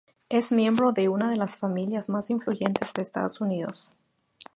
[0.29, 3.93] Es miembro de una de las familias más influyentes de Estados Unidos.